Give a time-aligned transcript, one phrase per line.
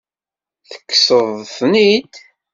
[0.69, 2.13] Tekkseḍ-ten-id?